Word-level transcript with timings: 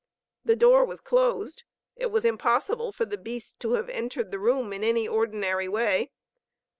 The 0.43 0.55
door 0.55 0.83
was 0.83 0.99
closed. 0.99 1.61
It 1.95 2.07
was 2.09 2.25
impossible 2.25 2.91
for 2.91 3.05
the 3.05 3.19
beast 3.19 3.59
to 3.59 3.73
have 3.73 3.87
entered 3.89 4.31
the 4.31 4.39
room 4.39 4.73
in 4.73 4.83
any 4.83 5.07
ordinary 5.07 5.67
way. 5.69 6.09